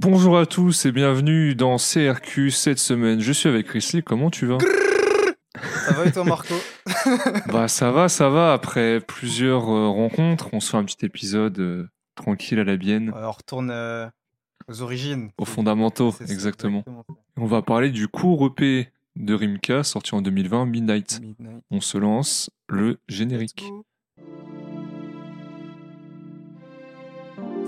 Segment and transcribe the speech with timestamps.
[0.00, 3.18] Bonjour à tous et bienvenue dans CRQ cette semaine.
[3.18, 4.58] Je suis avec Chrisley, comment tu vas?
[5.86, 6.54] Ça va et toi Marco?
[7.52, 8.52] Bah ça va, ça va.
[8.52, 13.12] Après plusieurs euh, rencontres, on se fait un petit épisode euh, tranquille à la bienne,
[13.12, 14.06] On retourne euh,
[14.68, 15.30] aux origines.
[15.36, 16.84] aux fondamentaux, ça, exactement.
[17.36, 21.20] On va parler du cours EP de Rimka sorti en 2020, Midnight.
[21.20, 21.64] Midnight.
[21.72, 23.62] On se lance le générique.
[23.62, 23.84] Let's go.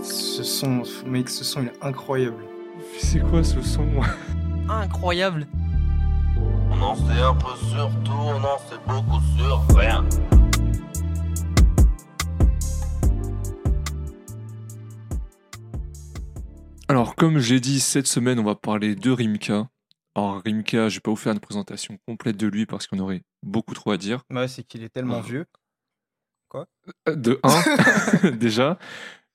[0.03, 2.43] Ce son, mec, ce son il est incroyable.
[2.99, 3.87] C'est quoi ce son
[4.69, 5.47] Incroyable
[6.71, 10.05] On en sait un peu sur tout, on en sait beaucoup sur rien.
[16.89, 19.69] Alors comme j'ai dit, cette semaine on va parler de Rimka.
[20.17, 23.23] Alors Rimka, je vais pas vous faire une présentation complète de lui parce qu'on aurait
[23.43, 24.25] beaucoup trop à dire.
[24.31, 25.27] Ouais, c'est qu'il est tellement Ah.
[25.27, 25.47] vieux.
[27.07, 27.39] De
[28.25, 28.77] 1 déjà.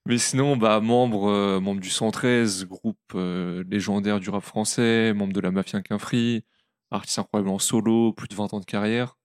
[0.08, 5.34] Mais sinon, bah, membre, euh, membre du 113, groupe euh, légendaire du rap français, membre
[5.34, 6.46] de la Mafia Quinfree,
[6.92, 9.18] artiste incroyable en solo, plus de 20 ans de carrière.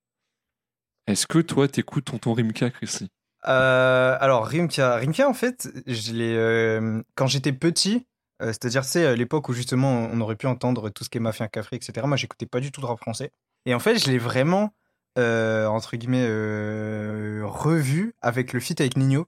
[1.06, 3.10] Est-ce que toi, t'écoutes Tonton Rimka, Chrissy?
[3.46, 8.06] Euh, alors Rimka, Rimka en fait, je l'ai quand j'étais petit,
[8.38, 11.76] c'est-à-dire c'est l'époque où justement on aurait pu entendre tout ce qui est Mafia Café,
[11.76, 12.06] etc.
[12.06, 13.32] Moi j'écoutais pas du tout de rap français.
[13.64, 14.74] Et en fait je l'ai vraiment
[15.16, 16.26] entre guillemets
[17.42, 19.26] revu avec le feat avec Nino.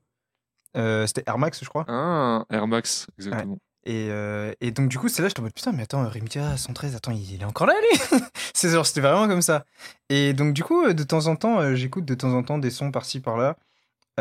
[0.76, 1.84] Euh, C'était Air Max je crois.
[1.88, 3.58] Ah, Air Max, exactement.
[3.84, 6.56] Et, euh, et donc du coup c'est là je en mode putain mais attends Rimka
[6.56, 7.98] 113 attends il, il est encore là lui?
[8.54, 9.64] c'est genre c'était vraiment comme ça.
[10.08, 12.70] Et donc du coup euh, de temps en temps j'écoute de temps en temps des
[12.70, 13.56] sons par-ci par-là.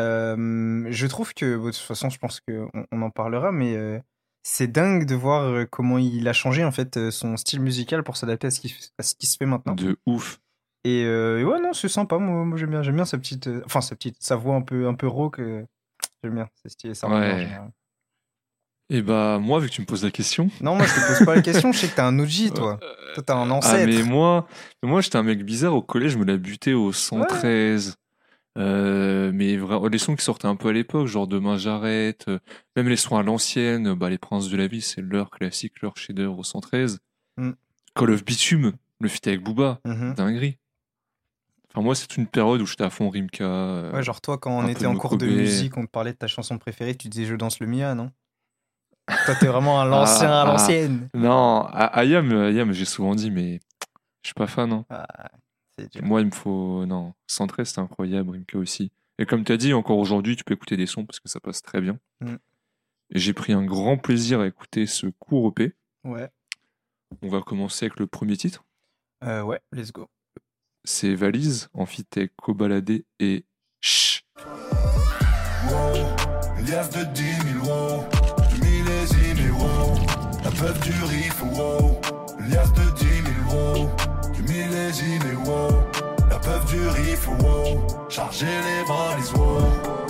[0.00, 3.76] Euh, je trouve que, bon, de toute façon, je pense qu'on on en parlera, mais
[3.76, 3.98] euh,
[4.42, 8.46] c'est dingue de voir comment il a changé en fait son style musical pour s'adapter
[8.46, 9.74] à, ce qui- à ce qui se fait maintenant.
[9.74, 10.40] De ouf.
[10.84, 12.16] Et, et ouais, non, c'est sympa.
[12.18, 14.88] Moi, moi, j'aime bien, j'aime bien sa petite, enfin sa petite, sa voix un peu,
[14.88, 15.40] un peu rauque.
[16.24, 16.94] Euh, j'aime bien, c'est stylé.
[16.94, 17.48] Ça Ouais.
[18.90, 20.50] Et bah, moi, vu que tu me poses la question.
[20.60, 21.72] Non, moi, je te pose pas la question.
[21.72, 22.78] Je sais que t'es un OG, toi.
[23.14, 23.86] Toi, t'es un Ah, ancêtre.
[23.90, 24.46] mais moi,
[24.82, 27.96] moi j'étais un mec bizarre au collège, je me la butais au 113.
[28.58, 32.38] Euh, mais vraiment, les sons qui sortaient un peu à l'époque, genre Demain j'arrête, euh,
[32.76, 35.80] même les sons à l'ancienne, euh, bah, les Princes de la Vie, c'est leur classique,
[35.80, 36.98] leur chef-d'œuvre au 113.
[37.38, 37.52] Mm.
[37.94, 40.14] Call of Bitume, le feat avec Booba, Mhm.
[40.14, 40.58] dinguerie.
[41.74, 43.44] Enfin, moi, c'est une période où j'étais à fond Rimka.
[43.44, 46.18] euh, Ouais, genre toi, quand on était en cours de musique, on te parlait de
[46.18, 48.10] ta chanson préférée, tu disais Je danse le Mia, non?
[49.26, 50.44] Toi, t'es vraiment un l'ancien Ah, à ah.
[50.52, 51.08] l'ancienne.
[51.14, 53.60] Non, à- Ayam, euh, Ayam, j'ai souvent dit, mais
[54.22, 54.72] je suis pas fan.
[54.72, 54.84] hein.
[54.90, 55.06] Ah.
[56.02, 56.84] Moi, il me faut.
[56.86, 58.92] Non, 113, c'est incroyable, Rimka aussi.
[59.18, 61.40] Et comme tu as dit, encore aujourd'hui, tu peux écouter des sons parce que ça
[61.40, 61.98] passe très bien.
[62.20, 62.34] Mm.
[63.14, 65.74] J'ai pris un grand plaisir à écouter ce cours EP.
[66.04, 66.28] Ouais.
[67.22, 68.64] On va commencer avec le premier titre.
[69.24, 70.08] Euh, ouais, let's go.
[70.84, 73.44] C'est Valise, en fit avec Kobalade et
[73.80, 74.24] Chut.
[75.70, 75.94] wow.
[76.66, 77.22] Liasse de 10
[77.52, 78.04] 000 wow.
[78.50, 79.94] Du millésime et wow.
[80.42, 82.00] La peuf du riff wow.
[82.48, 83.16] Liasse de 10 000
[89.36, 90.01] wow.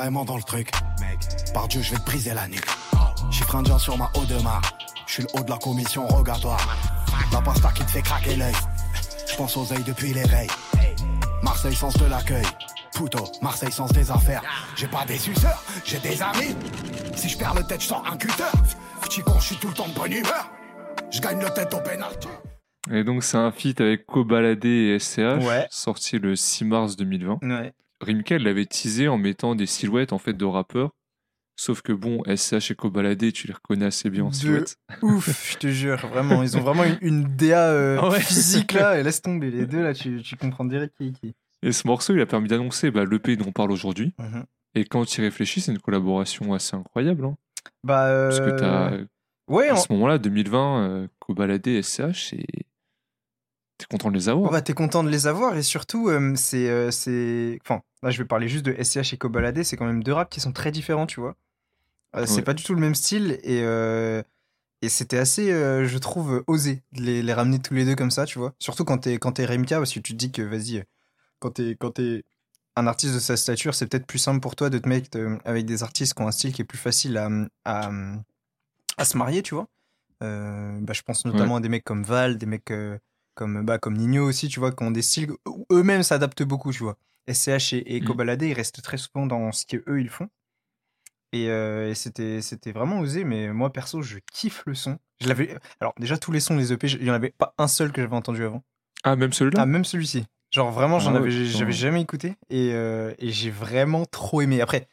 [0.00, 0.70] Carrément dans le truc.
[1.52, 2.64] Par Dieu, je vais te briser la nuque.
[3.30, 4.58] Chiffre indien sur ma haut de main.
[5.06, 6.66] Je suis le haut de la commission rogatoire.
[7.32, 8.54] La pasta qui te fait craquer l'œil.
[9.30, 10.48] Je pense aux œils depuis l'éveil.
[11.42, 12.46] Marseille sens de l'accueil.
[12.94, 14.42] Puto, Marseille sens des affaires.
[14.74, 16.56] J'ai pas des suceurs, j'ai des amis.
[17.14, 18.44] Si je perds le tête, je sors un cutter.
[19.02, 20.50] Petit con, je suis tout le temps de bonne humeur.
[21.10, 22.28] Je gagne le tête au pénalty.
[22.90, 25.66] Et donc, c'est un feat avec Kobalade et SCH, Ouais.
[25.70, 27.38] sorti le 6 mars 2020.
[27.42, 27.72] Ouais.
[28.00, 30.90] Rimka l'avait teasé en mettant des silhouettes en fait de rappeurs.
[31.56, 34.76] Sauf que bon, SCH et Kobalade, tu les reconnais assez bien en De silhouette.
[35.02, 38.20] Ouf, je te jure, vraiment, ils ont vraiment une, une DA euh, ouais.
[38.20, 41.34] physique là, et laisse tomber les deux là, tu, tu comprends direct qui qui.
[41.62, 44.14] Et ce morceau, il a permis d'annoncer bah, l'EP dont on parle aujourd'hui.
[44.18, 44.44] Mhm.
[44.74, 47.26] Et quand tu y réfléchis, c'est une collaboration assez incroyable.
[47.26, 47.36] hein.
[47.84, 48.28] Bah, euh...
[48.30, 48.92] Parce que t'as,
[49.48, 52.46] ouais, à en- ce moment-là, 2020, euh, Kobalade SCH, et
[53.80, 54.50] t'es content de les avoir.
[54.52, 58.18] bah, t'es content de les avoir et surtout, euh, c'est, euh, c'est, enfin, là je
[58.18, 60.70] vais parler juste de SCH et Kobalade, c'est quand même deux raps qui sont très
[60.70, 61.36] différents, tu vois.
[62.16, 62.42] Euh, C'est Ouais.
[62.42, 63.62] pas du tout le même style et
[64.82, 68.24] et c'était assez, je trouve, osé de les, les ramener tous les deux comme ça,
[68.24, 68.54] tu vois.
[68.58, 70.84] Surtout quand t'es quand t'es Remka, parce que tu te dis que vas-y,
[71.38, 72.24] quand t'es quand t'es
[72.76, 75.66] un artiste de sa stature, c'est peut-être plus simple pour toi de te mettre avec
[75.66, 77.28] des artistes qui ont un style qui est plus facile à,
[77.66, 77.90] à,
[78.96, 79.66] à se marier, tu vois.
[80.20, 82.72] Bah, je pense notamment à des mecs comme Val, des mecs
[83.40, 85.30] comme, bah, comme Nino aussi, tu vois, qui ont des styles
[85.72, 86.98] eux-mêmes s'adaptent beaucoup, tu vois.
[87.26, 88.04] SCH et, et Mm.
[88.42, 90.28] Ils restent très souvent dans ce qu'eux, ils font.
[91.32, 94.98] Et, euh, et c'était c'était vraiment osé, mais moi perso, je kiffe le son.
[95.22, 95.56] Je l'avais.
[95.80, 98.02] Alors déjà tous les sons des EP, il y en avait pas un seul que
[98.02, 98.62] j'avais entendu avant.
[99.04, 99.62] Ah, même celui-là?
[99.62, 100.26] Ah même celui-ci.
[100.50, 104.42] Genre vraiment, j'en Ah avais ouais, j'avais jamais écouté et, euh, et j'ai vraiment trop
[104.42, 104.60] aimé.
[104.60, 104.88] Après,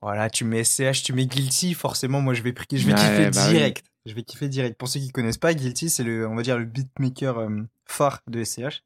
[0.00, 3.30] voilà, tu mets SCH, tu mets Guilty, forcément, moi je vais je vais Ouais, kiffer
[3.30, 3.84] bah direct.
[4.08, 4.78] Je vais kiffer direct.
[4.78, 8.22] Pour ceux qui connaissent pas, Guilty, c'est le, on va dire le beatmaker euh, phare
[8.26, 8.82] de SCH.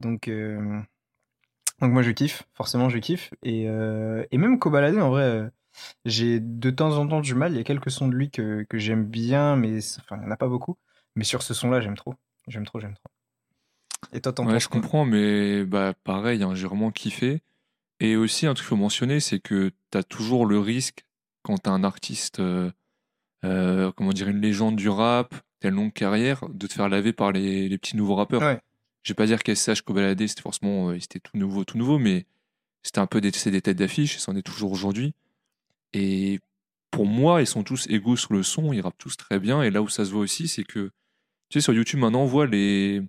[0.00, 0.80] Donc euh,
[1.80, 5.22] donc moi je kiffe, forcément je kiffe et euh, et même Kobalade en vrai.
[5.24, 5.50] euh,
[6.04, 7.52] j'ai de temps en temps du mal.
[7.52, 10.26] Il y a quelques sons de lui que, que j'aime bien, mais enfin, il n'y
[10.26, 10.76] en a pas beaucoup.
[11.16, 12.14] Mais sur ce son-là, j'aime trop.
[12.48, 13.10] J'aime trop, j'aime trop.
[14.12, 17.42] Et toi, t'en Ouais, penses je comprends, mais bah, pareil, hein, j'ai vraiment kiffé.
[18.00, 21.04] Et aussi, un truc qu'il faut mentionner, c'est que tu as toujours le risque,
[21.42, 22.40] quand tu un artiste,
[23.44, 27.12] euh, euh, comment dire, une légende du rap, une longue carrière, de te faire laver
[27.12, 28.42] par les, les petits nouveaux rappeurs.
[28.42, 28.60] Ouais.
[29.02, 32.26] Je vais pas dire qu'SH Kobalade, c'était forcément euh, c'était tout nouveau, tout nouveau, mais
[32.82, 35.14] c'était un peu des, c'est des têtes d'affiche, et c'en est toujours aujourd'hui.
[35.92, 36.40] Et
[36.90, 39.62] pour moi, ils sont tous égaux sur le son, ils rappent tous très bien.
[39.62, 40.90] Et là où ça se voit aussi, c'est que,
[41.48, 43.02] tu sais, sur YouTube, maintenant, on voit les,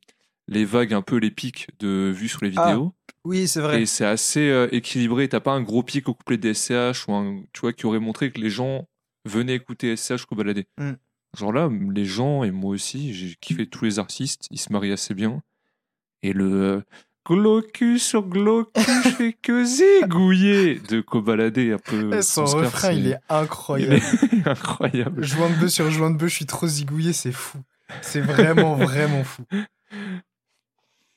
[0.47, 2.94] les vagues, un peu les pics de vues sur les Ah, vidéos.
[3.24, 3.81] Oui, c'est vrai.
[3.81, 5.27] Et c'est assez euh, équilibré.
[5.29, 8.00] T'as pas un gros pic au couplet des SCH ou un, tu vois, qui aurait
[8.00, 8.88] montré que les gens
[9.25, 10.65] venaient écouter SCH baladé.
[10.77, 10.91] Mm.
[11.37, 14.91] Genre là, les gens, et moi aussi, j'ai kiffé tous les artistes, ils se marient
[14.91, 15.41] assez bien.
[16.21, 16.81] Et le euh,
[17.27, 22.11] Glaucus sur Glaucus, je fais que zigouiller de Cobaladé un peu.
[22.13, 23.95] Eh, Son Oscar, refrain, il est il incroyable.
[23.95, 25.23] est incroyable.
[25.23, 27.59] joint de bœuf sur joint de bœuf, je suis trop zigouillé, c'est fou.
[28.01, 29.43] C'est vraiment, vraiment fou.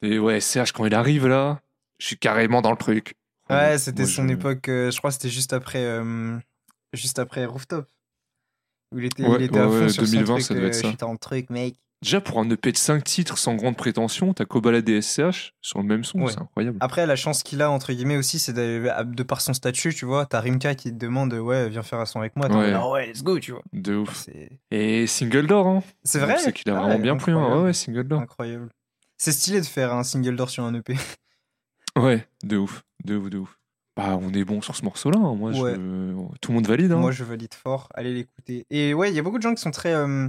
[0.02, 1.60] Et ouais, Serge, quand il arrive là,
[1.98, 3.14] je suis carrément dans le truc.
[3.48, 6.36] Ouais, c'était son je- époque, euh, je crois que c'était juste après, euh,
[6.92, 7.86] juste après Rooftop.
[8.94, 10.84] Il était, Ouais, il était à fond ouais, sur 2020, son truc, ça devait être
[10.84, 11.74] euh, dans le truc, mec.
[12.02, 15.78] Déjà, pour un EP de 5 titres sans grande prétention, t'as Cobaladé et SCH sur
[15.80, 16.30] le même son, Ouais.
[16.30, 16.76] c'est incroyable.
[16.80, 20.26] Après, la chance qu'il a, entre guillemets, aussi, c'est de, par son statut, tu vois.
[20.26, 22.48] T'as Rimka qui te demande, ouais, viens faire un son avec moi.
[22.48, 22.72] Ouais.
[22.74, 23.62] Ah ouais, let's go, tu vois.
[23.72, 24.28] De ouf.
[24.70, 25.82] Et single d'or, hein.
[26.04, 26.36] c'est vrai?
[26.38, 27.62] C'est qu'il a Ah vraiment bien plu, hein.
[27.62, 28.20] Ouais, single d'or.
[28.20, 28.68] Incroyable.
[29.16, 30.94] C'est stylé de faire un single d'or sur un EP.
[31.98, 33.58] Ouais, de ouf, de ouf, de ouf.
[33.96, 35.18] Bah, on est bon sur ce morceau-là.
[35.18, 35.34] hein.
[35.34, 35.74] Moi, Ouais.
[35.74, 36.36] je...
[36.40, 36.92] tout le monde valide.
[36.92, 36.98] Hein.
[36.98, 37.88] Moi, je valide fort.
[37.94, 38.66] Allez l'écouter.
[38.70, 40.28] Et ouais, il y a beaucoup de gens qui sont très euh,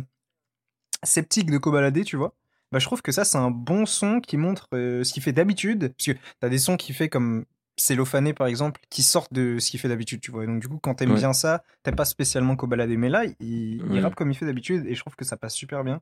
[1.03, 2.33] sceptiques de Kobalade, tu vois.
[2.71, 5.33] Bah, je trouve que ça, c'est un bon son qui montre euh, ce qu'il fait
[5.33, 5.93] d'habitude.
[5.97, 7.45] Parce que t'as des sons qui fait comme
[7.77, 10.43] Cellophané, par exemple, qui sortent de ce qu'il fait d'habitude, tu vois.
[10.43, 11.17] Et donc, du coup, quand t'aimes Ouais.
[11.17, 12.89] bien ça, t'aimes pas spécialement Kobalade.
[12.91, 13.99] Mais là, il, il Ouais.
[13.99, 16.01] rappe comme il fait d'habitude et je trouve que ça passe super bien.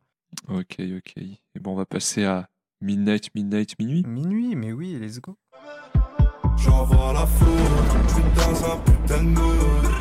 [0.50, 1.14] Ok, ok.
[1.18, 2.50] Et bon, on va passer à
[2.82, 4.04] Midnight, Midnight, Minuit.
[4.08, 5.38] Minuit, mais oui, let's go.
[6.58, 7.58] J'envoie la foule,
[8.08, 9.56] je suis dans un putain de mood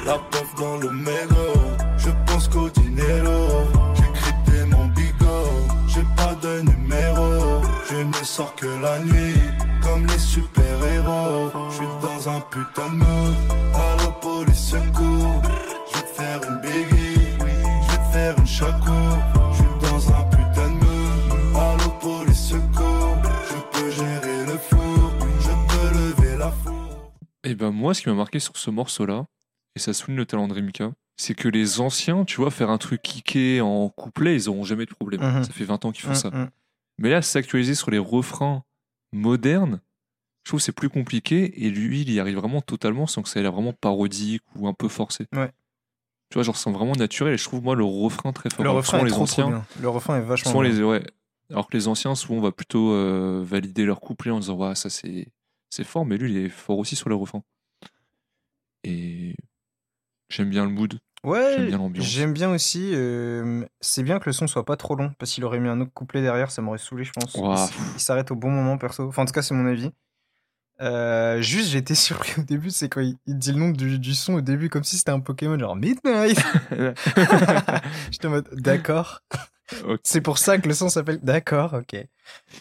[0.07, 1.61] La puff dans le mégot,
[1.97, 3.65] je pense qu'au dinero.
[3.95, 5.51] J'ai crypté mon bigot,
[5.89, 7.63] j'ai pas de numéro.
[7.91, 9.41] Je ne sors que la nuit,
[9.83, 11.51] comme les super-héros.
[11.71, 13.35] Je suis dans un putain de mood,
[13.75, 15.43] allo police secours.
[15.93, 19.44] Je vais faire une biggie, je vais faire une chaco
[27.55, 29.27] Et ben, moi, ce qui m'a marqué sur ce morceau-là,
[29.77, 32.79] et ça souligne le talent de Rimka, c'est que les anciens, tu vois, faire un
[32.79, 35.21] truc kické en couplet, ils auront jamais de problème.
[35.21, 35.45] Mhm.
[35.45, 36.31] Ça fait 20 ans qu'ils font Mm, ça.
[36.31, 36.51] mm.
[36.99, 38.65] Mais là, s'actualiser sur les refrains
[39.13, 39.81] modernes,
[40.43, 41.65] je trouve que c'est plus compliqué.
[41.65, 44.67] Et lui, il y arrive vraiment totalement sans que ça ait l'air vraiment parodique ou
[44.67, 45.27] un peu forcé.
[45.33, 45.53] Ouais.
[46.31, 47.35] Tu vois, genre, c'est vraiment naturel.
[47.35, 48.65] Et je trouve, moi, le refrain très fort.
[48.65, 49.65] Le refrain est les trop, anciens, trop bien.
[49.81, 50.71] Le refrain est vachement bien.
[50.73, 51.07] les, ouais.
[51.51, 54.75] Alors que les anciens, souvent, on va plutôt euh, valider leur couplet en disant, ouais,
[54.75, 55.29] ça, c'est,
[55.75, 56.07] c'est fort.
[56.07, 57.43] Mais lui, il est fort aussi sur les refrains.
[58.85, 59.35] Et
[60.29, 60.99] j'aime bien le mood.
[61.25, 62.07] Ouais, J'aime bien l'ambiance.
[62.07, 62.91] j'aime bien aussi.
[62.93, 65.81] euh, c'est bien que le son soit pas trop long, parce qu'il aurait mis un
[65.81, 67.35] autre couplet derrière, ça m'aurait saoulé, je pense.
[67.95, 69.09] Il s'arrête au bon moment, perso.
[69.09, 69.91] Enfin, en tout cas, c'est mon avis.
[70.83, 74.15] Euh, juste, j'étais surpris au début, c'est quand il, il dit le nom du, du
[74.15, 76.39] son au début, comme si c'était un Pokémon, genre Midnight.
[78.11, 79.23] J'étais en mode, d'accord.
[80.03, 82.07] C'est pour ça que le son s'appelle D'accord, ok.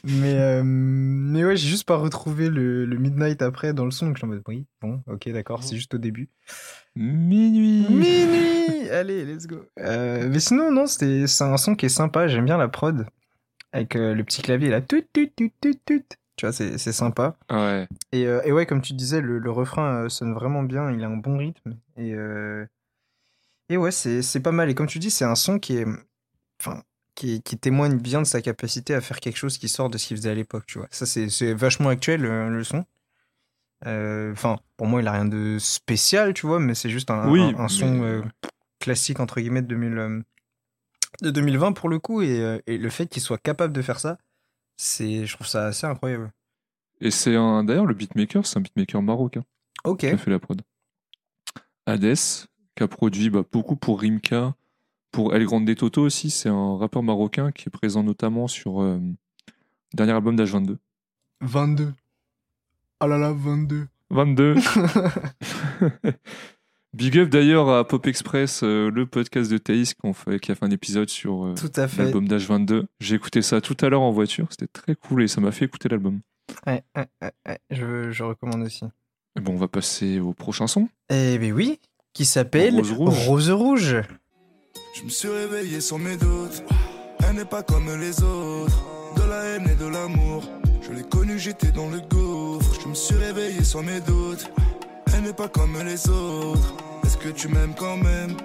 [0.03, 4.07] Mais, euh, mais ouais, j'ai juste pas retrouvé le, le Midnight après dans le son,
[4.07, 6.29] donc j'étais en mode, oui, bon, ok, d'accord, c'est juste au début.
[6.95, 7.87] Minuit.
[7.89, 9.65] Minuit Allez, let's go.
[9.79, 12.27] Euh, mais sinon, non, c'est un son qui est sympa.
[12.27, 13.05] J'aime bien la prod.
[13.71, 14.81] Avec euh, le petit clavier là.
[14.81, 16.05] Tut, tut, tut, tut, tut.
[16.35, 17.35] Tu vois, c'est sympa.
[17.49, 17.87] Ouais.
[18.11, 20.91] Et, euh, et ouais, comme tu disais, le, le refrain sonne vraiment bien.
[20.91, 21.75] Il a un bon rythme.
[21.97, 22.13] Et,
[23.69, 24.69] et ouais, c'est pas mal.
[24.69, 25.85] Et comme tu dis, c'est un son qui est.
[26.61, 26.83] Enfin.
[27.15, 30.07] Qui, qui témoigne bien de sa capacité à faire quelque chose qui sort de ce
[30.07, 30.87] qu'il faisait à l'époque, tu vois.
[30.89, 32.85] Ça, c'est vachement actuel, le son.
[33.85, 37.29] Euh, Enfin, pour moi, il a rien de spécial, tu vois, mais c'est juste un,
[37.29, 38.21] Oui, un- un mais- son euh,
[38.79, 40.21] classique, entre guillemets, de, 2000, euh,
[41.21, 42.21] de 2020 pour le coup.
[42.23, 44.17] Et, et le fait qu'il soit capable de faire ça,
[44.75, 46.31] c'est, je trouve ça assez incroyable.
[46.99, 47.63] Et c'est un.
[47.63, 49.43] D'ailleurs, le beatmaker, c'est un beatmaker marocain.
[49.83, 49.99] Ok.
[49.99, 50.61] qui a fait la prod.
[51.85, 52.15] Hades,
[52.75, 54.55] qui a produit bah, beaucoup pour Rimka,
[55.13, 56.29] pour El Grande Toto aussi.
[56.29, 60.75] C'est un rappeur marocain qui est présent notamment sur euh, le dernier album d'H22.
[61.41, 61.93] 22.
[63.01, 63.87] Oh là là, 22.
[64.09, 64.55] 22.
[66.93, 70.55] Big up d'ailleurs à Pop Express, euh, le podcast de Thaïs qu'on fait- qui a
[70.55, 72.03] fait un épisode sur euh, Tout à fait.
[72.03, 72.83] l'album d'H22.
[72.99, 75.65] J'ai écouté ça tout à l'heure en voiture, c'était très cool et ça m'a fait
[75.65, 76.19] écouter l'album.
[76.67, 78.85] Ouais, ouais, ouais, ouais, Je, je recommande aussi.
[79.35, 80.87] Et Bon, on va passer au prochain son.
[81.09, 81.79] Eh ben oui,
[82.13, 83.27] qui s'appelle Rose Rouge.
[83.27, 83.95] Rose Rouge.
[84.93, 86.63] Je me suis réveillé sans mes doutes.
[87.27, 88.83] Elle n'est pas comme les autres.
[89.15, 90.43] De la haine et de l'amour.
[90.83, 92.79] Je l'ai connue, j'étais dans le gouffre.
[92.79, 94.51] Je me suis réveillé sans mes doutes.
[95.11, 96.75] Elle n'est pas comme les autres.
[97.03, 98.37] Est-ce que tu m'aimes quand même?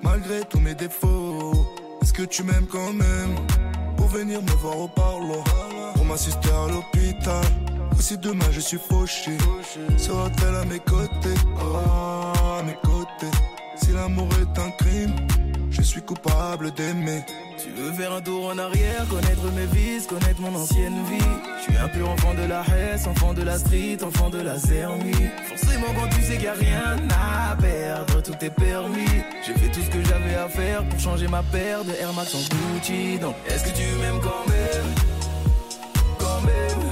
[0.00, 1.66] Malgré tous mes défauts.
[2.00, 3.34] Est-ce que tu m'aimes quand même?
[3.96, 5.42] Pour venir me voir au parloir.
[5.94, 7.44] Pour m'assister à l'hôpital.
[7.96, 9.36] Ou si demain je suis fauché.
[9.96, 11.40] Sera-t-elle à mes côtés?
[11.58, 13.36] Ah, à mes côtés.
[13.82, 15.27] Si l'amour est un crime.
[15.78, 17.24] Je suis coupable d'aimer.
[17.62, 21.24] Tu veux faire un tour en arrière, connaître mes vices, connaître mon ancienne vie.
[21.58, 24.58] Je suis un pur enfant de la Hesse, enfant de la street, enfant de la
[24.58, 25.12] Zermie.
[25.46, 29.06] Forcément, quand tu sais qu'il n'y a rien à perdre, tout est permis.
[29.46, 32.34] J'ai fait tout ce que j'avais à faire pour changer ma paire de Air Max
[32.34, 33.18] en Gucci.
[33.18, 34.94] Donc, est-ce que tu m'aimes quand même?
[36.18, 36.90] Quand même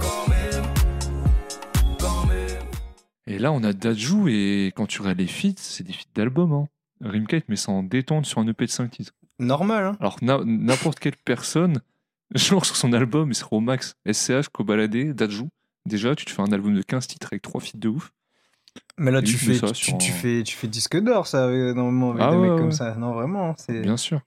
[0.00, 0.64] Quand même
[1.98, 2.58] Quand même
[3.26, 6.52] Et là, on a Dajou et quand tu regardes les feats, c'est des feats d'album.
[6.52, 6.68] Hein.
[7.00, 9.12] Rimka, il te met ça en détente sur un EP de 5 titres.
[9.38, 11.80] Normal, hein Alors n'importe quelle personne,
[12.34, 15.48] genre sur son album, il serait au max SCH, Kobalade, Dajou.
[15.86, 18.12] Déjà, tu te fais un album de 15 titres avec 3 feats de ouf.
[18.98, 22.30] Mais là, tu fais, tu, fais, tu fais disque d'or, ça, euh, normalement, avec Ah
[22.30, 22.58] des ouais, mecs ouais.
[22.60, 22.94] comme ça.
[22.96, 24.20] Non, vraiment, c'est Bien sûr.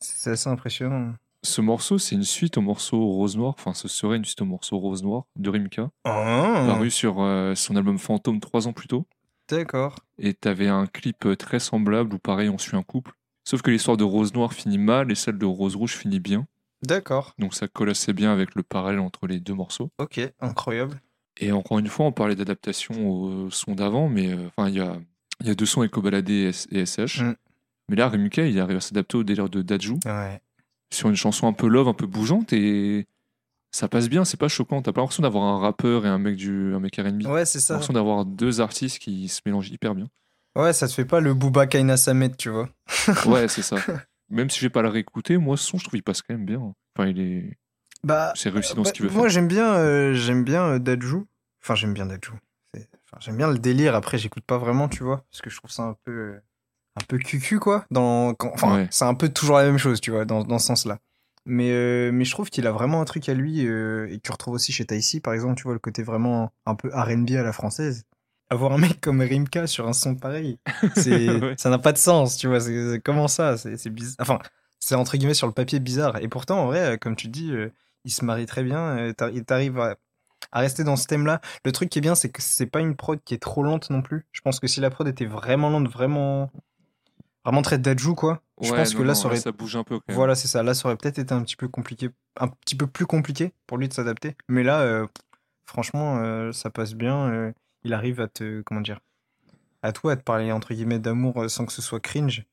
[0.00, 1.12] c'est assez impressionnant.
[1.42, 4.46] Ce morceau, c'est une suite au morceau Rose Noir, enfin, ce serait une suite au
[4.46, 8.88] morceau Rose Noir de Rimka, Oh, paru sur euh, son album Fantôme 3 ans plus
[8.88, 9.06] tôt.
[9.48, 9.96] D'accord.
[10.18, 13.12] Et t'avais un clip euh, très semblable où, pareil, on suit un couple.
[13.46, 16.46] Sauf que l'histoire de Rose Noire finit mal et celle de Rose Rouge finit bien.
[16.82, 17.34] D'accord.
[17.38, 19.90] Donc ça colle assez bien avec le parallèle entre les deux morceaux.
[19.98, 21.00] Ok, incroyable.
[21.40, 24.80] Et encore une fois, on parlait d'adaptation au son d'avant, mais euh, enfin, il y
[24.80, 24.96] a,
[25.40, 27.22] il y a deux sons Eco Baladé et, et SH.
[27.22, 27.34] Mm.
[27.90, 30.40] Mais là, Rimka, il arrive à s'adapter au délire de Dajou Ouais.
[30.92, 33.06] sur une chanson un peu love, un peu bougeante et
[33.74, 34.82] ça passe bien, c'est pas choquant.
[34.82, 37.26] T'as pas l'impression d'avoir un rappeur et un mec, du, un mec R&B.
[37.26, 37.74] Ouais, c'est T'as ça.
[37.74, 40.06] l'impression d'avoir deux artistes qui se mélangent hyper bien.
[40.56, 42.68] Ouais, ça te fait pas le Booba Kaina Samet, tu vois.
[43.26, 43.76] Ouais, c'est ça.
[44.30, 46.46] Même si j'ai pas le réécouter, moi, ce son, je trouve, il passe quand même
[46.46, 46.60] bien.
[46.96, 47.58] Enfin, il est,
[48.04, 49.30] Bah, c'est réussi dans bah, ce qu'il veut moi, faire.
[49.30, 51.26] j'aime bien, euh, j'aime bien euh, Dajou.
[51.62, 52.34] Enfin, j'aime bien Dajou.
[52.76, 53.94] Enfin, j'aime bien le délire.
[53.96, 56.34] Après, j'écoute pas vraiment, tu vois, parce que je trouve ça un peu,
[56.96, 57.84] un peu cucu, quoi.
[57.90, 58.88] Dans, enfin, Ouais.
[58.90, 60.98] c'est un peu toujours la même chose, tu vois, dans, dans ce sens-là.
[61.46, 64.22] Mais, euh, mais je trouve qu'il a vraiment un truc à lui euh, et que
[64.22, 67.32] tu retrouves aussi chez Taïsi, par exemple, tu vois, le côté vraiment un peu R&B
[67.32, 68.04] à la française.
[68.50, 70.58] Avoir un mec comme Rimka sur un son pareil,
[71.06, 71.54] Ouais.
[71.58, 72.60] ça n'a pas de sens, tu vois.
[72.60, 74.16] C'est, comment ça C'est, c'est bizarre.
[74.20, 74.38] Enfin,
[74.80, 76.18] c'est entre guillemets sur le papier bizarre.
[76.22, 77.70] Et pourtant, en vrai, euh, comme tu dis, euh,
[78.04, 78.80] il se marie très bien.
[78.98, 79.96] euh, Il t'arrive à,
[80.52, 81.40] à rester dans ce thème-là.
[81.64, 83.90] Le truc qui est bien, c'est que c'est pas une prod qui est trop lente
[83.90, 84.24] non plus.
[84.32, 86.50] Je pense que si la prod était vraiment lente, vraiment,
[87.44, 88.42] vraiment très Dajou, quoi.
[88.60, 90.16] Je Ouais, pense que là, non, ça aurait ça bouge un peu quand même.
[90.16, 90.62] voilà, c'est ça.
[90.62, 93.78] Là, ça aurait peut-être été un petit peu compliqué, un petit peu plus compliqué pour
[93.78, 94.36] lui de s'adapter.
[94.48, 95.06] Mais là, euh,
[95.66, 97.30] franchement, euh, ça passe bien.
[97.30, 97.52] euh,
[97.84, 99.00] il arrive à te, comment dire,
[99.82, 102.44] à toi, à te parler entre guillemets d'amour sans que ce soit cringe.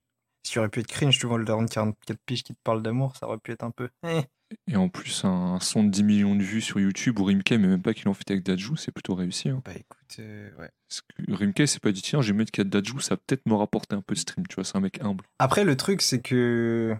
[0.44, 2.60] Ce qui aurait pu être cringe, tu vois, le daron de 44 piges qui te
[2.64, 3.90] parle d'amour, ça aurait pu être un peu.
[4.04, 4.28] eh.
[4.68, 7.68] Et en plus, un, son de 10 millions de vues sur YouTube où Rimka, mais
[7.68, 9.50] même pas qu'il en fait avec Dajou, c'est plutôt réussi.
[9.50, 9.62] Hein.
[9.66, 10.70] Bah écoute, euh, ouais.
[10.88, 13.16] Parce que Rimka, c'est pas dit, tiens, je vais mettre qu'il y a Dajou, ça
[13.16, 15.24] va peut-être me rapporter un peu de stream, tu vois, c'est un mec humble.
[15.40, 16.96] Après, le truc, c'est que.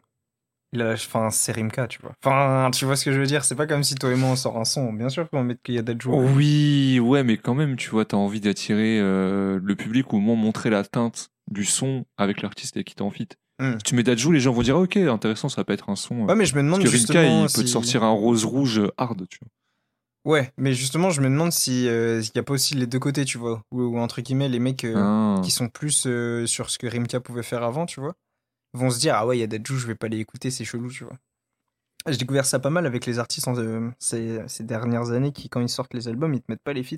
[0.80, 2.14] Enfin, c'est Rimka, tu vois.
[2.24, 4.30] Enfin, tu vois ce que je veux dire C'est pas comme si toi et moi
[4.30, 4.94] on sort un son.
[4.94, 6.14] Bien sûr qu'on va mettre qu'il y a Dajou.
[6.14, 10.20] Oui, ouais, mais quand même, tu vois, t'as envie d'attirer euh, le public ou au
[10.22, 13.28] moins montrer la teinte du son avec l'artiste avec qui t'es en fit.
[13.62, 13.74] Hmm.
[13.78, 15.96] Si tu mets Dajou, les gens vont dire, ok, intéressant, ça va pas être un
[15.96, 16.24] son.
[16.24, 18.82] euh, Ouais, mais je me demande Parce que il peut te sortir un rose rouge
[18.98, 20.34] hard, tu vois.
[20.34, 23.00] Ouais, mais justement, je me demande si euh, s'il y a pas aussi les deux
[23.00, 25.42] côtés, tu vois, ou, entre guillemets les mecs euh, Ah.
[25.44, 28.14] qui sont plus euh, sur ce que Rimka pouvait faire avant, tu vois,
[28.74, 30.64] vont se dire ah ouais, il y a Dajou, je vais pas les écouter, c'est
[30.66, 31.18] chelou, tu vois.
[32.08, 35.50] J'ai découvert ça pas mal avec les artistes en, euh, ces, ces dernières années qui,
[35.50, 36.98] quand ils sortent les albums, ils te mettent pas les feats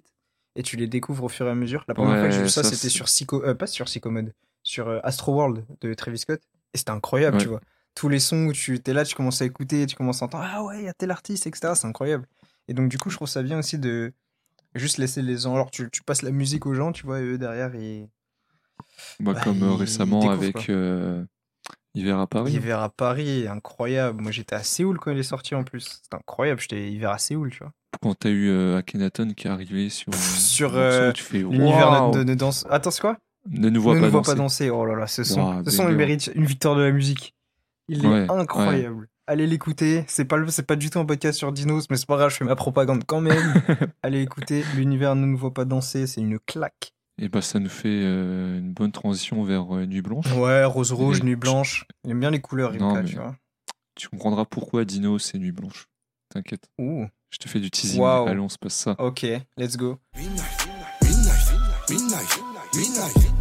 [0.55, 1.84] et tu les découvres au fur et à mesure.
[1.88, 4.34] La première fois que j'ai vu ça, ça, c'était sur Psycho, euh, pas sur Psychomode,
[4.63, 6.41] sur euh, Astro World de Travis Scott
[6.73, 7.43] et c'était incroyable, Ouais.
[7.43, 7.61] tu vois.
[7.95, 10.45] Tous les sons où tu es là, tu commences à écouter, tu commences à entendre
[10.51, 11.73] ah ouais, il y a tel artiste, etc.
[11.75, 12.25] C'est incroyable.
[12.67, 14.13] Et donc, du coup, je trouve ça bien aussi de
[14.73, 15.53] juste laisser les gens.
[15.53, 18.07] Alors, tu, tu passes la musique aux gens, tu vois, et eux derrière, ils.
[19.19, 21.23] Bah, Bah, comme euh, récemment avec euh,
[21.93, 22.53] Hiver à Paris.
[22.53, 24.19] Hiver à Paris, incroyable.
[24.21, 25.99] Moi, j'étais à Séoul quand il est sorti en plus.
[26.03, 26.59] C'était incroyable.
[26.59, 27.71] J'étais hiver à Séoul, tu vois.
[28.01, 31.37] Quand t'as eu euh, Akhenaton qui est arrivé sur, euh, Sur, le morceau, euh, fais
[31.37, 32.65] L'univers de, de danse.
[32.71, 33.19] Attends, c'est quoi?
[33.50, 34.31] Ne nous vois ne pas nous danser.
[34.31, 34.69] pas danser.
[34.69, 37.35] Oh là là, ce son, ce son il mérite une victoire de la musique.
[37.89, 39.07] Il Ouais, est incroyable.
[39.27, 40.03] Allez l'écouter.
[40.07, 42.29] C'est pas, le- c'est pas du tout un podcast sur Dinos, mais c'est pas grave,
[42.29, 43.35] je fais ma propagande quand même.
[44.03, 44.63] Allez écouter.
[44.75, 46.93] L'univers ne nous voit pas danser, c'est une claque.
[47.21, 50.31] Et bah ça nous fait euh, une bonne transition vers euh, Nuit Blanche.
[50.33, 51.85] Ouais, rose rouge, Et- nuit blanche.
[52.05, 53.35] J'aime bien les couleurs, Non, mais- tu vois.
[53.95, 55.88] Tu comprendras pourquoi Dino c'est Nuit Blanche.
[56.33, 56.67] T'inquiète.
[56.79, 58.01] Ouh, Je te fais du teasing.
[58.01, 58.27] Waouh.
[58.27, 58.95] Allez, on se passe ça.
[58.97, 59.25] ok,
[59.57, 60.00] let's go.
[60.17, 60.67] Midnight,
[61.03, 61.53] midnight,
[61.89, 62.39] midnight,
[62.75, 63.32] midnight, midnight,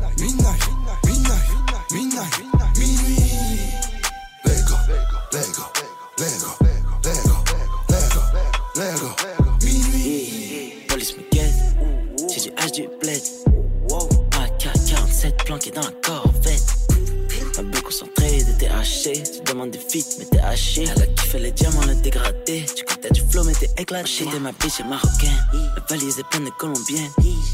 [20.52, 20.84] haché.
[20.84, 22.64] Elle a kiffé les diamants, le dégradé.
[22.76, 24.06] Tu comptais du flow, mais t'es éclaté.
[24.08, 25.30] J'étais ma bitch est marocaine.
[25.52, 27.10] La valise est pleine de colombiennes.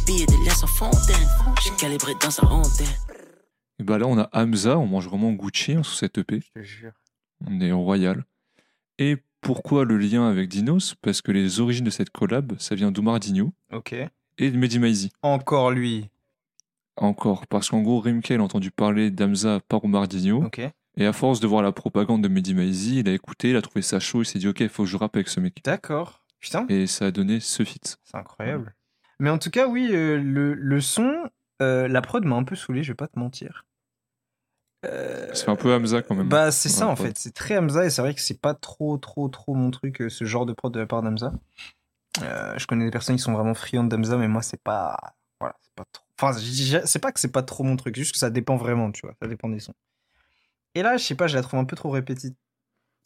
[0.07, 1.27] Billets de liasses en fontaine.
[1.61, 2.87] J'suis calibré dans sa rondelle.
[3.81, 6.41] Et bah là on a Hamza, on mange vraiment Gucci hein, sur cette EP.
[6.57, 6.93] Je te jure.
[7.47, 8.25] On est Royal.
[8.99, 10.97] Et pourquoi le lien avec Dinos?
[11.01, 13.95] Parce que les origines de cette collab, ça vient d'Oumar Digno Ok.
[14.39, 15.13] et de Mehdi Maizi.
[15.23, 16.09] Encore lui.
[16.97, 20.43] Encore, parce qu'en gros, Rimka, il a entendu parler d'Hamza par Oumar Digno.
[20.45, 20.61] Ok.
[21.01, 23.63] Et à force de voir la propagande de Mehdi Maizi, il a écouté, il a
[23.63, 25.63] trouvé ça chaud, il s'est dit, ok, il faut que je rappe avec ce mec.
[25.63, 26.25] D'accord.
[26.41, 26.67] Putain.
[26.69, 27.99] Et ça a donné ce feat.
[28.03, 28.75] C'est incroyable.
[29.21, 31.15] Mais en tout cas, oui, euh, le, le son,
[31.63, 33.65] euh, la prod m'a un peu saoulé, je vais pas te mentir.
[34.87, 36.29] Euh, C'est un peu Hamza quand même.
[36.29, 37.17] Bah, c'est ça en fait.
[37.17, 40.25] C'est très Hamza et c'est vrai que c'est pas trop, trop, trop mon truc, ce
[40.25, 41.33] genre de prod de la part d'Hamza.
[42.21, 44.97] Je connais des personnes qui sont vraiment friandes d'Hamza, mais moi, c'est pas.
[45.41, 46.05] Voilà, c'est pas trop.
[46.21, 46.39] Enfin,
[46.85, 49.15] c'est pas que c'est pas trop mon truc, juste que ça dépend vraiment, tu vois.
[49.23, 49.75] Ça dépend des sons.
[50.75, 52.35] Et là, je sais pas, je la trouve un peu trop répétitive,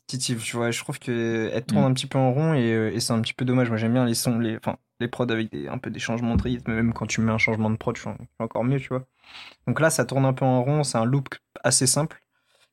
[0.09, 0.71] tu vois.
[0.71, 1.87] Je trouve qu'elle tourne Mm.
[1.87, 3.69] un petit peu en rond et, euh, et c'est un petit peu dommage.
[3.69, 6.37] Moi, j'aime bien les sons, les, enfin, les prods avec des, un peu des changements
[6.37, 8.89] de rythme, même quand tu mets un changement de prod, je suis encore mieux, tu
[8.89, 9.07] vois.
[9.67, 12.23] Donc là, ça tourne un peu en rond, c'est un loop assez simple.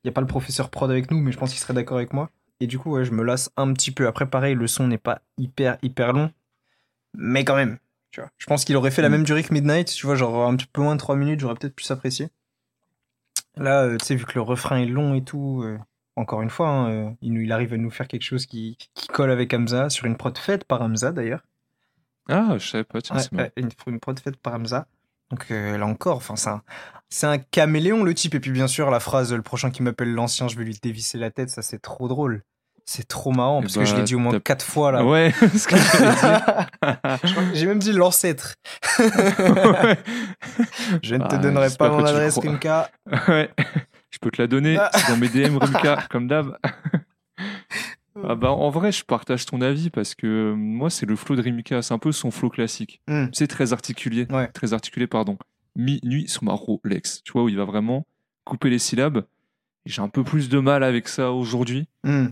[0.02, 1.96] Il n'y a pas le professeur prod avec nous, mais je pense qu'il serait d'accord
[1.98, 2.30] avec moi.
[2.60, 4.06] Et du coup, ouais, je me lasse un petit peu.
[4.06, 6.30] Après, pareil, le son n'est pas hyper, hyper long,
[7.14, 7.78] mais quand même.
[8.10, 8.30] Tu vois.
[8.38, 9.12] Je pense qu'il aurait fait la Mm.
[9.12, 11.54] même durée que Midnight, tu vois, genre un petit peu moins de 3 minutes, j'aurais
[11.54, 12.28] peut-être plus apprécié.
[13.56, 15.78] Là, euh, tu sais, vu que le refrain est long et tout, euh,
[16.16, 18.76] encore une fois, hein, euh, il, nous- il arrive à nous faire quelque chose qui,
[18.94, 21.44] qui colle avec Hamza, sur une prod faite par Hamza d'ailleurs.
[22.28, 24.86] Ah, je savais pas, tiens, Ouais, une, une prod faite par Hamza.
[25.30, 26.62] Donc là encore, enfin, c'est un,
[27.08, 28.34] c'est un caméléon le type.
[28.34, 31.18] Et puis bien sûr, la phrase le prochain qui m'appelle l'ancien, je vais lui dévisser
[31.18, 32.42] la tête, ça c'est trop drôle.
[32.92, 35.04] C'est trop marrant Eh parce que je l'ai bah, dit au moins quatre fois là.
[35.04, 35.68] Ouais, ce
[37.40, 38.56] que J'ai même dit l'ancêtre.
[38.98, 39.96] Ouais.
[41.04, 42.50] Je ne te Bah, donnerai pas mon adresse, crois.
[42.50, 42.90] Rimka.
[43.28, 43.48] Ouais.
[44.10, 44.90] Je peux te la donner Ah.
[44.92, 46.56] c'est dans mes DM, Rumka, comme d'hab.
[48.24, 51.36] Ah bah, en vrai, je partage ton avis parce que euh, moi, c'est le flow
[51.36, 51.82] de Rimka.
[51.82, 53.00] C'est un peu son flow classique.
[53.06, 53.26] Hmm.
[53.32, 54.26] C'est très articulé.
[54.30, 54.48] Ouais.
[54.48, 55.38] Très articulé, pardon.
[55.76, 57.22] Minuit sur ma Rolex.
[57.22, 58.04] Tu vois, où il va vraiment
[58.44, 59.24] couper les syllabes.
[59.86, 61.86] J'ai un peu plus de mal avec ça aujourd'hui.
[62.02, 62.26] Hmm.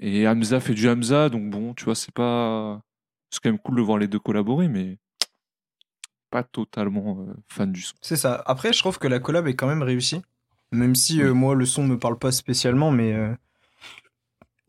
[0.00, 2.80] Et Hamza fait du Hamza, donc bon, tu vois, c'est pas.
[3.30, 4.98] C'est quand même cool de voir les deux collaborer, mais
[6.30, 7.94] pas totalement euh, fan du son.
[8.00, 8.42] C'est ça.
[8.46, 10.22] Après, je trouve que la collab est quand même réussie.
[10.72, 13.34] Même si euh, moi, le son me parle pas spécialement, mais euh,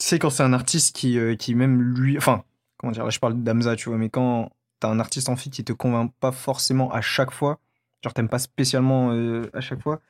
[0.05, 2.17] sais, quand c'est un artiste qui, euh, qui même lui.
[2.17, 2.43] Enfin,
[2.77, 5.53] comment dire, là je parle d'Amza, tu vois, mais quand t'as un artiste en feat
[5.53, 7.59] qui te convainc pas forcément à chaque fois,
[8.03, 10.01] genre t'aimes pas spécialement euh, à chaque fois,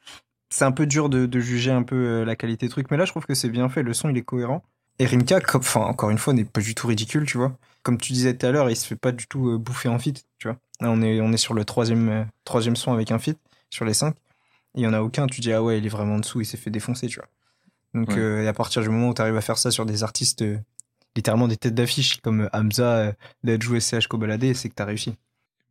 [0.49, 2.89] c'est un peu dur de, de juger un peu la qualité truc.
[2.91, 4.63] Mais là, je trouve que c'est bien fait, le son il est cohérent.
[4.99, 7.57] Et Rimka, enfin, encore une fois, n'est pas du tout ridicule, tu vois.
[7.83, 9.97] Comme tu disais tout à l'heure, il se fait pas du tout euh, bouffer en
[9.97, 10.57] feat, tu vois.
[10.79, 13.39] Là, on est, on est sur le troisième, euh, troisième son avec un feat
[13.71, 14.15] sur les cinq.
[14.75, 16.41] Et il y en a aucun, tu dis, ah ouais, il est vraiment en dessous,
[16.41, 17.27] il s'est fait défoncer, tu vois.
[17.93, 18.19] Donc, Ouais.
[18.19, 20.43] euh, et à partir du moment où tu arrives à faire ça sur des artistes,
[20.43, 20.57] euh,
[21.15, 25.15] littéralement des têtes d'affiche, comme Hamza, Dajou et CH Kobalade, c'est que t'as réussi.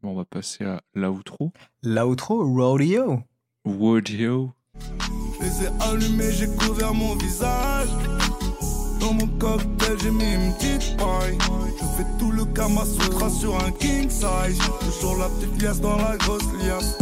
[0.02, 1.52] Bon, on va passer à l'outro.
[1.82, 3.22] L'outro, Rodeo.
[3.64, 4.52] Wodio.
[5.38, 7.88] Je les ai allumés, j'ai couvert mon visage.
[9.00, 11.38] Dans mon cocktail, j'ai mis une petite paille.
[11.80, 14.58] Je fais tout le Kama Sutra sur un king size.
[14.80, 16.98] Toujours la petite liasse dans la grosse liasse.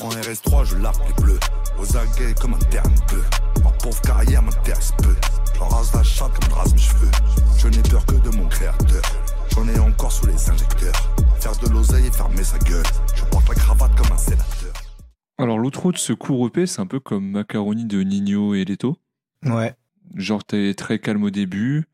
[0.00, 1.40] En RS3, je lappe les bleus.
[1.80, 3.22] Aux aguets comme un terme peu.
[15.78, 18.96] L'outro de ce court EP, c'est un peu comme Macaroni de Nino et Leto.
[19.44, 19.76] Ouais.
[20.16, 21.84] Genre, t'es très calme au début,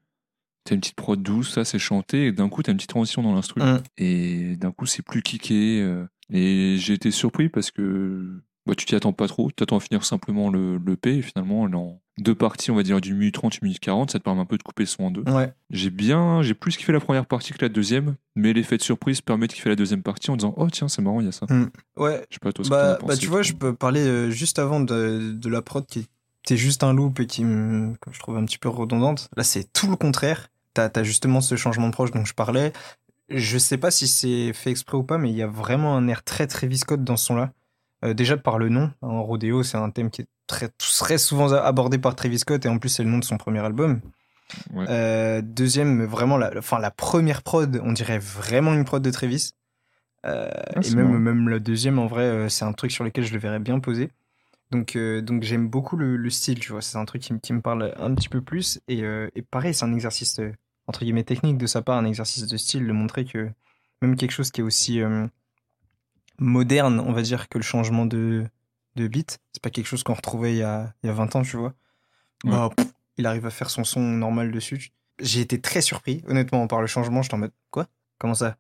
[0.65, 3.23] t'as une petite prod douce, ça c'est chanté, et d'un coup, t'as une petite transition
[3.23, 3.61] dans l'instru.
[3.61, 3.83] Mm.
[3.99, 5.83] Et d'un coup, c'est plus kické.
[5.83, 9.49] euh, et j'ai été surpris parce que bah, tu t'y attends pas trop.
[9.49, 12.83] Tu t'attends à finir simplement le, le P et finalement, en deux parties, on va
[12.83, 14.89] dire d'une minute 30, une minute 40, ça te permet un peu de couper le
[14.89, 15.23] son en deux.
[15.31, 15.53] Ouais.
[15.71, 19.21] J'ai bien, j'ai plus kiffé la première partie que la deuxième, mais l'effet de surprise
[19.21, 21.33] permet de kiffer la deuxième partie en disant Oh tiens, c'est marrant, il y a
[21.33, 21.47] ça.
[21.97, 22.25] Ouais.
[22.31, 24.31] Je sais pas toi ce que Bah, pensé, bah tu vois, je peux parler euh,
[24.31, 26.07] juste avant de, de la prod qui
[26.45, 29.29] était juste un loop et qui me, que je trouve un petit peu redondante.
[29.37, 30.49] Là, c'est tout le contraire.
[30.73, 32.73] T'as as justement ce changement de proche dont je parlais.
[33.29, 36.07] Je sais pas si c'est fait exprès ou pas, mais il y a vraiment un
[36.09, 37.53] air très très viscote dans ce son-là.
[38.05, 41.53] Euh, déjà par le nom, en rodéo, c'est un thème qui est très, très souvent
[41.53, 44.01] abordé par Travis Scott et en plus c'est le nom de son premier album.
[44.75, 44.85] Ouais.
[44.89, 49.53] Euh, deuxième, vraiment, la, enfin, la première prod, on dirait vraiment une prod de Travis.
[50.27, 53.33] Euh, Ah, et même, même la deuxième, en vrai, c'est un truc sur lequel je
[53.33, 54.11] le verrais bien poser.
[54.71, 56.83] Donc, euh, donc j'aime beaucoup le, le style, tu vois.
[56.83, 58.81] C'est un truc qui, me- qui me parle un petit peu plus.
[58.87, 59.01] Et,
[59.35, 60.41] et pareil, c'est un exercice,
[60.87, 63.51] entre guillemets, technique de sa part, un exercice de style, de montrer que
[64.03, 65.01] même quelque chose qui est aussi
[66.39, 68.45] moderne, on va dire, que le changement de,
[68.97, 71.37] de beat, c'est pas quelque chose qu'on retrouvait il y a, il y a 20
[71.37, 71.75] ans, tu vois.
[72.45, 74.91] Bah, pff, il arrive à faire son son normal dessus.
[75.21, 77.23] J'ai été très surpris, honnêtement, par le changement.
[77.23, 77.87] J'étais en mode, quoi?
[78.19, 78.57] Comment ça?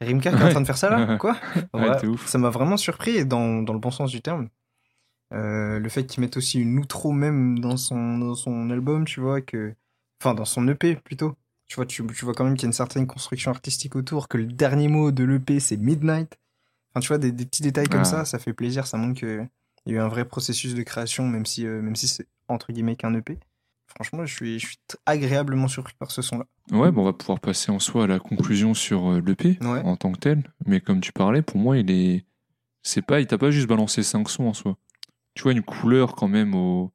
[0.00, 1.16] Rimka qui est en train de faire ça là?
[1.18, 1.36] Quoi?
[1.74, 1.96] Ouais.
[2.26, 4.48] Ça m'a vraiment surpris dans, dans le bon sens du terme.
[5.34, 9.20] Euh, le fait qu'il mette aussi une outro même dans son, dans son album, tu
[9.20, 9.74] vois, que.
[10.20, 11.36] Enfin, dans son EP plutôt.
[11.66, 14.28] Tu vois, tu, tu vois quand même qu'il y a une certaine construction artistique autour,
[14.28, 16.38] que le dernier mot de l'EP c'est Midnight.
[16.92, 18.04] Enfin, tu vois, des, des petits détails comme Ah.
[18.04, 19.48] ça, ça fait plaisir, ça montre qu'il
[19.86, 22.72] y a eu un vrai processus de création, même si, euh, même si c'est entre
[22.72, 23.38] guillemets qu'un EP.
[23.94, 26.44] Franchement, je suis, je suis agréablement surpris par ce son-là.
[26.72, 29.80] Ouais, bon, on va pouvoir passer en soi à la conclusion sur euh, l'EP Ouais.
[29.82, 30.42] en tant que tel.
[30.66, 32.24] Mais comme tu parlais, pour moi, il est.
[32.82, 34.76] C'est pas, il t'a pas juste balancé 5 sons en soi.
[35.34, 36.92] Tu vois une couleur quand même au...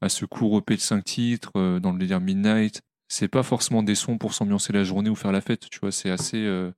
[0.00, 2.82] à ce court EP de 5 titres, euh, dans le délire Midnight.
[3.08, 5.68] C'est pas forcément des sons pour s'ambiancer la journée ou faire la fête.
[5.70, 6.72] Tu vois, c'est assez, euh,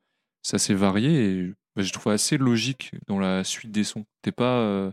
[0.52, 4.04] assez varié et bah, je trouve assez logique dans la suite des sons.
[4.22, 4.90] T'es pas, euh,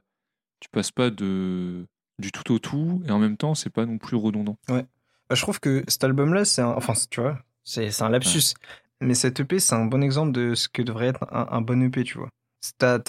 [0.59, 1.85] tu passes pas de
[2.19, 4.57] du tout au tout et en même temps, c'est pas non plus redondant.
[4.67, 4.83] Bah,
[5.31, 6.69] je trouve que cet album-là, c'est un...
[6.69, 8.53] Enfin, tu vois, c'est un lapsus.
[8.99, 11.81] Mais cet EP, c'est un bon exemple de ce que devrait être un, un bon
[11.81, 12.29] EP, tu vois.
[12.77, 12.99] T'as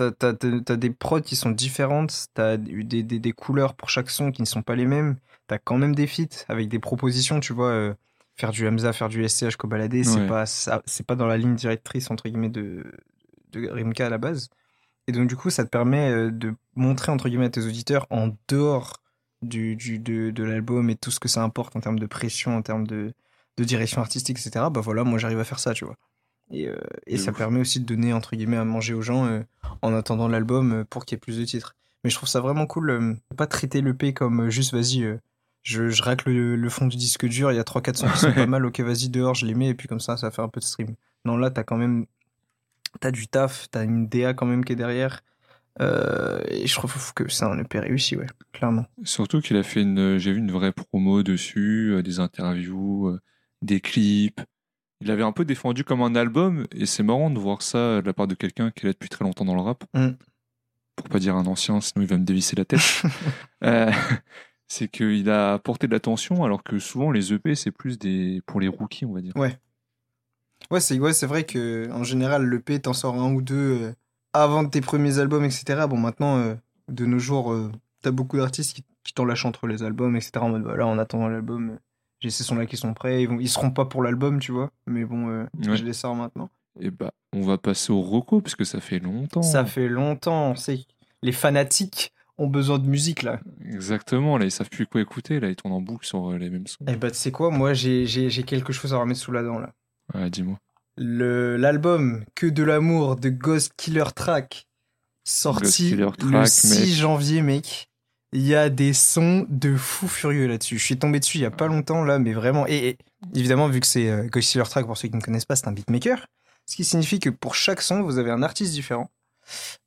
[0.77, 4.41] des prods qui sont différentes, t'as eu des, des, des couleurs pour chaque son qui
[4.41, 7.69] ne sont pas les mêmes, t'as quand même des feats avec des propositions, tu vois.
[7.69, 7.95] euh,
[8.37, 10.27] faire du Hamza, faire du SCH, co-balader, c'est Ouais.
[10.27, 12.83] pas, c'est pas dans la ligne directrice, entre guillemets, de,
[13.53, 14.49] de Rimka à la base.
[15.09, 18.07] Et donc, du coup, ça te permet euh, de montrer, entre guillemets, à tes auditeurs,
[18.11, 19.03] en dehors
[19.43, 22.57] du, du, de, de l'album et tout ce que ça importe en termes de pression,
[22.57, 23.13] en termes de,
[23.57, 24.67] de direction artistique, etc.
[24.73, 25.97] Bah voilà, moi j'arrive à faire ça, tu vois.
[26.51, 27.39] Et, euh, et ça ouf.
[27.39, 29.41] permet aussi de donner, entre guillemets, à manger aux gens euh,
[29.83, 31.75] en attendant l'album pour qu'il y ait plus de titres.
[32.05, 35.19] Mais je trouve ça vraiment cool, de pas traiter l'EP comme juste, vas-y,
[35.63, 38.19] je, je racle le, le fond du disque dur, il y a 3-4 sons qui
[38.19, 40.43] sont pas mal, ok, vas-y, dehors, je les mets, et puis comme ça, ça fait
[40.43, 40.95] un peu de stream.
[41.25, 42.07] Non, là, t'as quand même,
[43.01, 45.23] t'as du taf, t'as une DA quand même qui est derrière.
[45.81, 48.87] Euh, et je trouve que c'est un EP réussi, ouais, clairement.
[49.05, 53.21] Surtout qu'il a fait une, j'ai vu une vraie promo dessus, euh, des interviews, euh,
[53.63, 54.41] des clips.
[55.01, 58.07] Il avait un peu défendu comme un album, et c'est marrant de voir ça de
[58.07, 59.85] la part de quelqu'un qui est là depuis très longtemps dans le rap.
[59.95, 60.11] Mm.
[60.95, 63.03] Pour pas dire un ancien, sinon il va me dévisser la tête.
[64.69, 68.59] C'est qu'il a apporté de l'attention, alors que souvent les EP c'est plus des pour
[68.59, 69.37] les rookies, on va dire.
[69.37, 69.59] Ouais,
[70.81, 73.93] c'est ouais, c'est vrai que en général, l'EP, t'en sors un ou deux euh,
[74.33, 75.87] avant tes premiers albums, etc.
[75.89, 76.55] Bon, maintenant, euh,
[76.89, 77.71] de nos jours, euh,
[78.03, 80.33] t'as beaucoup d'artistes qui, qui t'en lâchent entre les albums, etc.
[80.37, 81.79] En mode, voilà, en attendant l'album,
[82.21, 83.23] j'ai ces sons-là qui sont prêts.
[83.23, 84.71] Ils, vont, ils seront pas pour l'album, tu vois.
[84.87, 85.77] Mais bon, Ouais.
[85.77, 86.49] je les sors maintenant.
[86.81, 89.43] Et bah, on va passer au Rocco, puisque ça fait longtemps.
[89.43, 90.81] Ça fait longtemps, on sait.
[91.23, 93.41] Les fanatiques ont besoin de musique, là.
[93.71, 96.67] Exactement, là ils savent plus quoi écouter, là ils tournent en boucle sur les mêmes
[96.67, 96.85] sons.
[96.89, 98.07] Et bah, tu sais quoi, moi, j'ai
[98.47, 99.75] quelque chose à remettre sous la dent, là.
[100.15, 100.59] Ouais, dis-moi.
[100.97, 104.67] Le- L'album Que de l'amour de Ghost Killer Track,
[105.25, 106.89] sorti le Track, 6 mec.
[106.91, 107.87] janvier, mec.
[108.35, 110.79] Il y a des sons de fou furieux là-dessus.
[110.79, 112.67] Je suis tombé dessus il y a pas longtemps, là, mais vraiment.
[112.67, 112.99] Et, et
[113.35, 115.69] évidemment, vu que c'est euh, Ghost Killer Track, pour ceux qui ne connaissent pas, c'est
[115.69, 116.27] un beatmaker.
[116.67, 119.11] Ce qui signifie que pour chaque son, vous avez un artiste différent.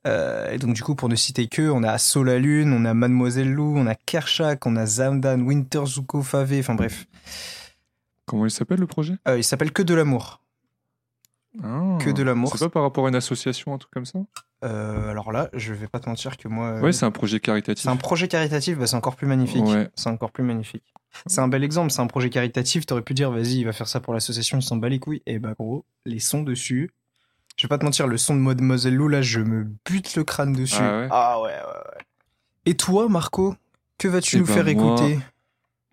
[0.06, 2.86] Euh, et donc, du coup, pour ne citer que, on a Soul la Lune, on
[2.86, 7.06] a Mademoiselle Lou, on a Kershak, on a Zamdan, Winter Zuko, Favé, enfin bref.
[8.26, 9.16] Comment il s'appelle le projet?
[9.28, 10.42] Euh, il s'appelle Que de l'amour.
[11.64, 12.52] Ah, Que de l'amour.
[12.58, 14.20] C'est pas par rapport à une association, un truc comme ça?
[14.64, 16.68] Euh, alors là, je vais pas te mentir que moi.
[16.68, 17.84] euh, Ouais, c'est un projet caritatif.
[17.84, 19.64] c'est un projet caritatif, bah, c'est encore plus magnifique.
[19.66, 19.90] Ouais.
[19.96, 20.84] C'est encore plus magnifique.
[21.28, 22.86] C'est un bel exemple, c'est un projet caritatif.
[22.86, 25.22] T'aurais pu dire, vas-y, il va faire ça pour l'association, il s'en bat les couilles.
[25.26, 26.92] Et bah, gros, les sons dessus.
[27.58, 30.26] Je vais pas te mentir, le son de Mademoiselle Lou, là, je me bute le
[30.26, 30.76] crâne dessus.
[30.82, 31.58] Ah ouais ouais, ouais,
[31.96, 32.04] ouais.
[32.66, 33.56] Et toi, Marco,
[33.98, 35.20] que vas-tu Eh nous ben, faire moi, écouter?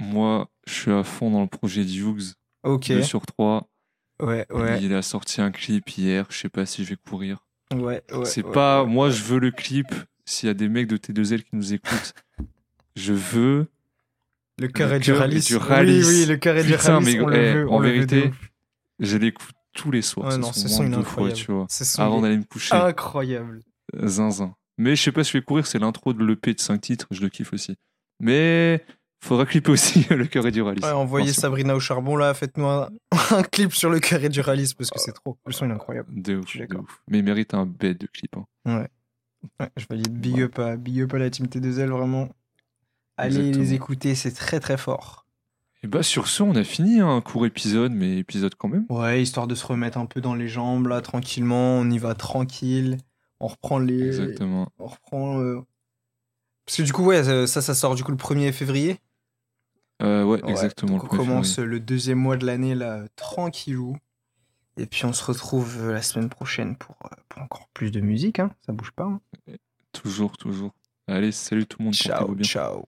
[0.00, 2.34] Moi, je suis à fond dans le projet d'Hughes.
[2.62, 2.88] Ok.
[2.88, 3.68] 2 sur 3.
[4.20, 7.44] Ouais, ouais, Il a sorti un clip hier, je sais pas si je vais courir.
[7.74, 8.24] ouais, ouais.
[8.24, 8.84] c'est ouais, pas.
[8.84, 8.88] ouais.
[8.90, 9.88] moi, je veux le clip
[10.24, 12.14] s'il y a des mecs de T2L qui nous écoutent,
[12.94, 13.66] je veux.
[14.58, 16.02] Le cœur Le et du rallye.
[16.02, 17.20] Oui, oui, le cœur et du rallye.
[17.20, 18.32] on le eh, veut, en le de vérité.
[19.00, 20.28] Je l'écoute tous les soirs.
[20.28, 21.38] Ouais, non, son, ce au son, est deux fois, incroyable.
[21.38, 21.66] tu vois.
[21.68, 22.74] Son, Avant d'aller me coucher.
[22.74, 23.62] Incroyable.
[24.04, 24.54] Zinzin.
[24.78, 27.06] Mais je sais pas si je vais courir, c'est l'intro de l'EP de 5 titres,
[27.10, 27.76] je le kiffe aussi.
[28.20, 28.84] Mais
[29.24, 30.80] faudra clipper aussi le cœur et du rallye.
[30.82, 31.40] Ouais, envoyez Attention.
[31.42, 32.88] Sabrina au charbon là, faites-nous un,
[33.30, 35.38] un clip sur le cœur et du rallye parce que c'est trop.
[35.46, 36.08] Le son est incroyable.
[36.20, 37.02] De ouf, de ouf.
[37.08, 38.36] Mais il mérite un bête de clip.
[38.36, 38.84] hein.
[39.60, 42.28] Ouais, je valide big up à, big up à la team T2L vraiment.
[43.16, 43.62] Allez Exactement.
[43.64, 45.26] les écouter, c'est très très fort.
[45.84, 48.86] Et bah sur ce, on a fini un court épisode, mais épisode quand même.
[48.88, 52.14] Ouais, histoire de se remettre un peu dans les jambes là, tranquillement, on y va
[52.14, 52.98] tranquille.
[53.40, 54.06] On reprend les.
[54.06, 54.68] Exactement.
[54.78, 55.40] On reprend.
[55.40, 55.60] euh,
[56.66, 58.98] Parce que du coup, ouais, ça, ça sort du coup le 1er février.
[60.02, 60.92] Euh, ouais, Ouais, exactement.
[60.98, 63.96] donc on commence le deuxième mois de l'année là, tranquillou.
[64.78, 68.00] Et puis on se retrouve euh, la semaine prochaine pour, euh, pour encore plus de
[68.00, 68.50] musique, hein.
[68.64, 69.04] ça bouge pas.
[69.04, 69.20] hein.
[69.92, 70.72] Toujours, toujours.
[71.06, 71.94] Allez, salut tout le monde.
[71.94, 72.80] Ciao, ciao.